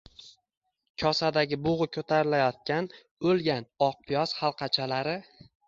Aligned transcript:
Kosadagi 1.01 1.59
bugʼi 1.67 1.87
koʼtarilayotgan, 1.99 2.89
«oʼlgan» 3.29 3.71
oq 3.91 4.03
piyoz 4.09 4.37
halqachalari 4.43 5.19